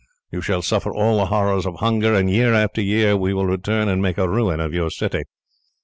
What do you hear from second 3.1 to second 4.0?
we will return